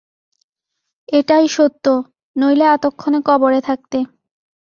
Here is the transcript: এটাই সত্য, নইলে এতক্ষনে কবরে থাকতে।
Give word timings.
এটাই 1.09 1.45
সত্য, 1.47 1.85
নইলে 2.35 2.65
এতক্ষনে 2.67 3.19
কবরে 3.25 3.59
থাকতে। 3.61 3.97